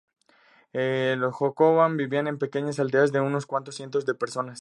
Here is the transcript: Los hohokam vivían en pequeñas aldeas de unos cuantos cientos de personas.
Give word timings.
Los 0.73 1.35
hohokam 1.39 1.95
vivían 1.97 2.27
en 2.27 2.39
pequeñas 2.39 2.79
aldeas 2.79 3.11
de 3.11 3.19
unos 3.21 3.45
cuantos 3.45 3.75
cientos 3.75 4.03
de 4.07 4.15
personas. 4.15 4.49